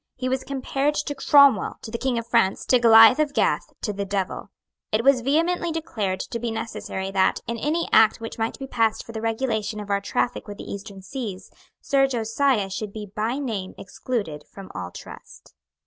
[0.15, 3.93] He was compared to Cromwell, to the King of France, to Goliath of Gath, to
[3.93, 4.49] the Devil.
[4.91, 9.05] It was vehemently declared to be necessary that, in any Act which might be passed
[9.05, 11.51] for the regulation of our traffic with the Eastern seas,
[11.81, 15.53] Sir Josiah should be by name excluded from all trust.